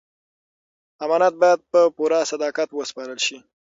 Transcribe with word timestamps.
امانت 1.03 1.33
باید 1.41 1.59
په 1.71 1.79
پوره 1.95 2.19
صداقت 2.31 2.67
وسپارل 2.71 3.19
شي. 3.25 3.37